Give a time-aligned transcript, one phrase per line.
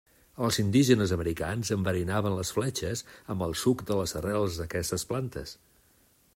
[0.45, 3.05] Els indígenes americans enverinaven les fletxes
[3.35, 5.57] amb el suc de les arrels d'aquestes plantes.